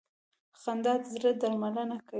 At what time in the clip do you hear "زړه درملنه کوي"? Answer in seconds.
1.13-2.09